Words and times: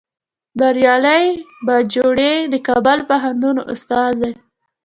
بریالی 0.59 1.23
باجوړی 1.65 2.35
د 2.53 2.55
کابل 2.67 2.99
پوهنتون 3.09 3.57
استاد 3.73 4.13
دی 4.21 4.31